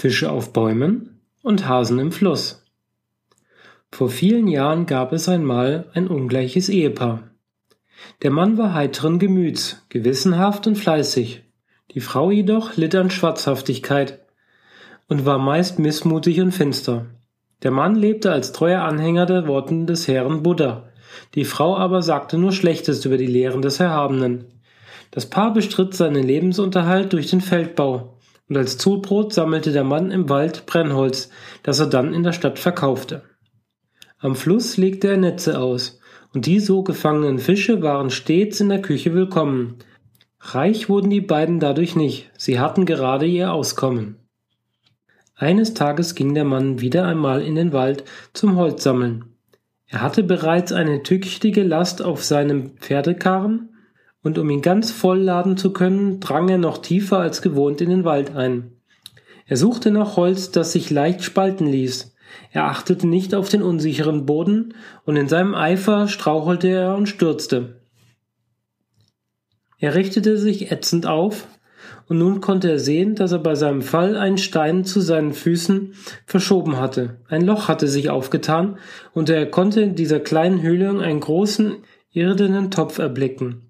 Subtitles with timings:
[0.00, 2.64] Fische auf Bäumen und Hasen im Fluss.
[3.92, 7.24] Vor vielen Jahren gab es einmal ein ungleiches Ehepaar.
[8.22, 11.42] Der Mann war heiteren Gemüts, gewissenhaft und fleißig.
[11.90, 14.20] Die Frau jedoch litt an Schwatzhaftigkeit
[15.06, 17.04] und war meist missmutig und finster.
[17.62, 20.88] Der Mann lebte als treuer Anhänger der Worten des Herrn Buddha.
[21.34, 24.46] Die Frau aber sagte nur Schlechtes über die Lehren des Erhabenen.
[25.10, 28.16] Das Paar bestritt seinen Lebensunterhalt durch den Feldbau,
[28.50, 31.30] und als Zubrot sammelte der Mann im Wald Brennholz,
[31.62, 33.22] das er dann in der Stadt verkaufte.
[34.18, 36.00] Am Fluss legte er Netze aus,
[36.34, 39.76] und die so gefangenen Fische waren stets in der Küche willkommen.
[40.40, 44.16] Reich wurden die beiden dadurch nicht, sie hatten gerade ihr Auskommen.
[45.36, 49.26] Eines Tages ging der Mann wieder einmal in den Wald zum Holz sammeln.
[49.86, 53.69] Er hatte bereits eine tüchtige Last auf seinem Pferdekarren,
[54.22, 57.90] und um ihn ganz voll laden zu können, drang er noch tiefer als gewohnt in
[57.90, 58.72] den Wald ein.
[59.46, 62.14] Er suchte nach Holz, das sich leicht spalten ließ.
[62.52, 67.80] Er achtete nicht auf den unsicheren Boden, und in seinem Eifer strauchelte er und stürzte.
[69.78, 71.48] Er richtete sich ätzend auf,
[72.06, 75.94] und nun konnte er sehen, dass er bei seinem Fall einen Stein zu seinen Füßen
[76.26, 77.20] verschoben hatte.
[77.28, 78.78] Ein Loch hatte sich aufgetan,
[79.14, 81.76] und er konnte in dieser kleinen Höhlung einen großen,
[82.12, 83.69] irdenen Topf erblicken.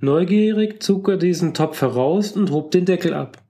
[0.00, 3.42] Neugierig zog er diesen Topf heraus und hob den Deckel ab.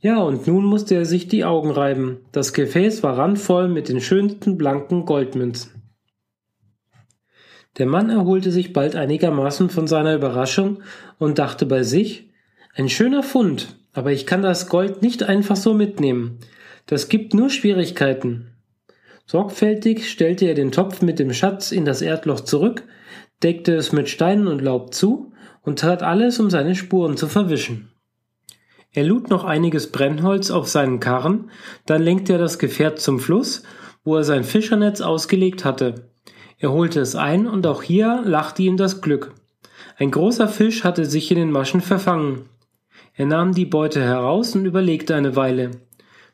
[0.00, 2.18] Ja, und nun musste er sich die Augen reiben.
[2.32, 5.82] Das Gefäß war randvoll mit den schönsten blanken Goldmünzen.
[7.78, 10.82] Der Mann erholte sich bald einigermaßen von seiner Überraschung
[11.18, 12.30] und dachte bei sich,
[12.74, 16.40] ein schöner Fund, aber ich kann das Gold nicht einfach so mitnehmen.
[16.86, 18.48] Das gibt nur Schwierigkeiten.
[19.24, 22.82] Sorgfältig stellte er den Topf mit dem Schatz in das Erdloch zurück,
[23.42, 25.31] deckte es mit Steinen und Laub zu
[25.62, 27.90] und tat alles, um seine Spuren zu verwischen.
[28.92, 31.50] Er lud noch einiges Brennholz auf seinen Karren,
[31.86, 33.62] dann lenkte er das Gefährt zum Fluss,
[34.04, 36.10] wo er sein Fischernetz ausgelegt hatte.
[36.58, 39.32] Er holte es ein und auch hier lachte ihm das Glück.
[39.96, 42.48] Ein großer Fisch hatte sich in den Maschen verfangen.
[43.14, 45.70] Er nahm die Beute heraus und überlegte eine Weile.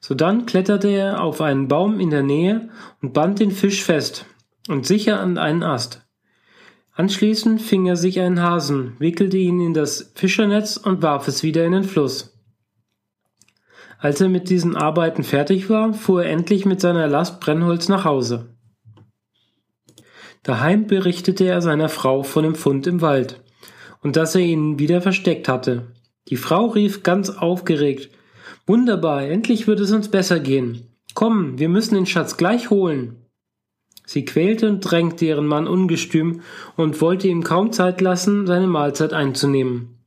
[0.00, 2.68] Sodann kletterte er auf einen Baum in der Nähe
[3.02, 4.26] und band den Fisch fest
[4.68, 6.07] und sicher an einen Ast.
[6.98, 11.64] Anschließend fing er sich einen Hasen, wickelte ihn in das Fischernetz und warf es wieder
[11.64, 12.36] in den Fluss.
[14.00, 18.04] Als er mit diesen Arbeiten fertig war, fuhr er endlich mit seiner Last Brennholz nach
[18.04, 18.56] Hause.
[20.42, 23.44] Daheim berichtete er seiner Frau von dem Fund im Wald
[24.02, 25.92] und dass er ihn wieder versteckt hatte.
[26.26, 28.10] Die Frau rief ganz aufgeregt
[28.66, 30.88] Wunderbar, endlich wird es uns besser gehen.
[31.14, 33.27] Komm, wir müssen den Schatz gleich holen.
[34.08, 36.40] Sie quälte und drängte ihren Mann ungestüm
[36.76, 39.98] und wollte ihm kaum Zeit lassen, seine Mahlzeit einzunehmen.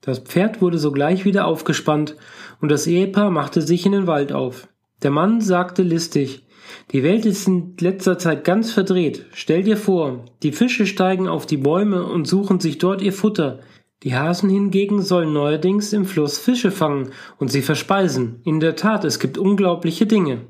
[0.00, 2.16] Das Pferd wurde sogleich wieder aufgespannt,
[2.60, 4.66] und das Ehepaar machte sich in den Wald auf.
[5.04, 6.46] Der Mann sagte listig
[6.90, 9.26] Die Welt ist in letzter Zeit ganz verdreht.
[9.30, 13.60] Stell dir vor, die Fische steigen auf die Bäume und suchen sich dort ihr Futter.
[14.02, 18.40] Die Hasen hingegen sollen neuerdings im Fluss Fische fangen und sie verspeisen.
[18.42, 20.40] In der Tat, es gibt unglaubliche Dinge.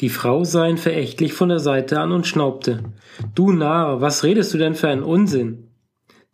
[0.00, 2.82] Die Frau sah ihn verächtlich von der Seite an und schnaubte.
[3.34, 5.68] Du Narr, was redest du denn für einen Unsinn?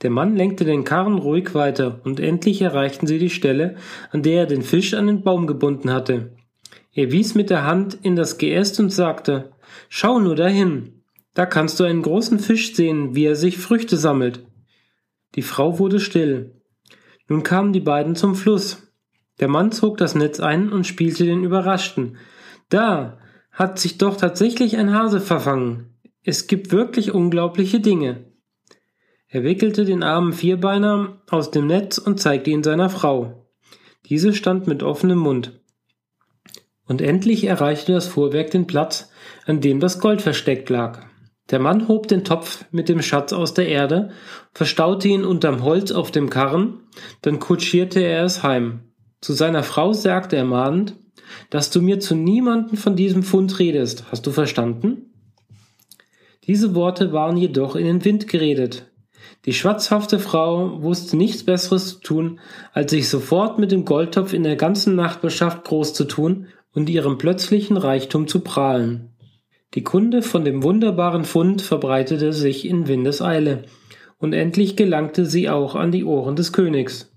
[0.03, 3.76] Der Mann lenkte den Karren ruhig weiter, und endlich erreichten sie die Stelle,
[4.10, 6.32] an der er den Fisch an den Baum gebunden hatte.
[6.93, 9.53] Er wies mit der Hand in das Geäst und sagte
[9.88, 11.03] Schau nur dahin.
[11.34, 14.44] Da kannst du einen großen Fisch sehen, wie er sich Früchte sammelt.
[15.37, 16.54] Die Frau wurde still.
[17.28, 18.91] Nun kamen die beiden zum Fluss.
[19.38, 22.16] Der Mann zog das Netz ein und spielte den Überraschten.
[22.69, 23.20] Da,
[23.53, 25.94] hat sich doch tatsächlich ein Hase verfangen.
[26.22, 28.27] Es gibt wirklich unglaubliche Dinge.
[29.28, 33.47] Er wickelte den armen Vierbeiner aus dem Netz und zeigte ihn seiner Frau.
[34.06, 35.60] Diese stand mit offenem Mund.
[36.84, 39.10] Und endlich erreichte das Fuhrwerk den Platz,
[39.47, 41.06] an dem das Gold versteckt lag.
[41.50, 44.10] Der Mann hob den Topf mit dem Schatz aus der Erde,
[44.53, 46.81] verstaute ihn unterm Holz auf dem Karren,
[47.22, 48.93] dann kutschierte er es heim.
[49.21, 50.97] Zu seiner Frau sagte er mahnend,
[51.51, 54.04] dass du mir zu niemanden von diesem Fund redest.
[54.10, 55.10] Hast du verstanden?
[56.45, 58.87] Diese Worte waren jedoch in den Wind geredet.
[59.47, 62.41] Die schwatzhafte Frau wusste nichts Besseres zu tun,
[62.72, 67.19] als sich sofort mit dem Goldtopf in der ganzen Nachbarschaft groß zu tun und ihrem
[67.19, 69.10] plötzlichen Reichtum zu prahlen.
[69.75, 73.65] Die Kunde von dem wunderbaren Fund verbreitete sich in Windeseile,
[74.19, 77.09] und endlich gelangte sie auch an die Ohren des Königs.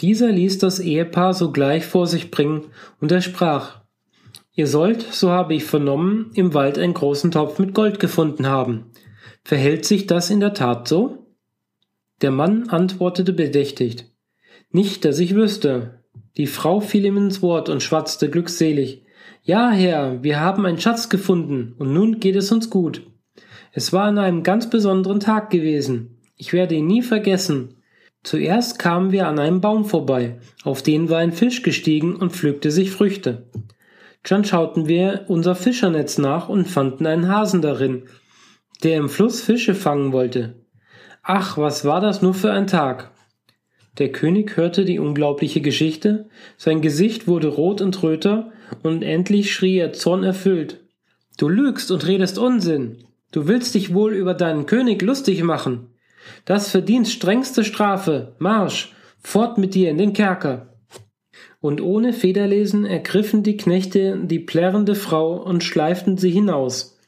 [0.00, 2.66] Dieser ließ das Ehepaar sogleich vor sich bringen,
[3.00, 3.82] und er sprach
[4.54, 8.90] Ihr sollt, so habe ich vernommen, im Wald einen großen Topf mit Gold gefunden haben.
[9.44, 11.26] Verhält sich das in der Tat so?
[12.20, 14.06] Der Mann antwortete bedächtigt
[14.70, 16.02] Nicht, dass ich wüsste.
[16.36, 19.04] Die Frau fiel ihm ins Wort und schwatzte glückselig.
[19.42, 23.02] Ja, Herr, wir haben einen Schatz gefunden, und nun geht es uns gut.
[23.72, 26.18] Es war an einem ganz besonderen Tag gewesen.
[26.36, 27.81] Ich werde ihn nie vergessen.
[28.22, 32.70] Zuerst kamen wir an einem Baum vorbei, auf den war ein Fisch gestiegen und pflückte
[32.70, 33.48] sich Früchte.
[34.22, 38.04] Dann schauten wir unser Fischernetz nach und fanden einen Hasen darin,
[38.84, 40.54] der im Fluss Fische fangen wollte.
[41.22, 43.10] Ach, was war das nur für ein Tag?
[43.98, 48.52] Der König hörte die unglaubliche Geschichte, sein Gesicht wurde rot und röter,
[48.82, 50.80] und endlich schrie er zornerfüllt.
[51.36, 53.04] Du lügst und redest Unsinn.
[53.32, 55.91] Du willst dich wohl über deinen König lustig machen.
[56.44, 58.34] Das verdient strengste Strafe.
[58.38, 60.74] Marsch, fort mit dir in den Kerker.
[61.60, 66.98] Und ohne Federlesen ergriffen die Knechte die plärrende Frau und schleiften sie hinaus.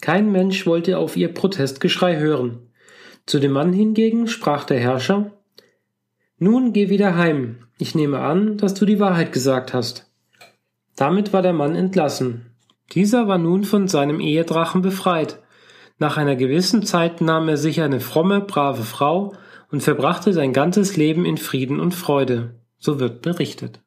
[0.00, 2.58] Kein Mensch wollte auf ihr Protestgeschrei hören.
[3.24, 5.32] Zu dem Mann hingegen sprach der Herrscher
[6.38, 7.66] Nun geh wieder heim.
[7.78, 10.10] Ich nehme an, dass du die Wahrheit gesagt hast.
[10.96, 12.46] Damit war der Mann entlassen.
[12.92, 15.38] Dieser war nun von seinem Ehedrachen befreit.
[16.02, 19.34] Nach einer gewissen Zeit nahm er sich eine fromme, brave Frau
[19.70, 22.56] und verbrachte sein ganzes Leben in Frieden und Freude.
[22.80, 23.81] So wird berichtet.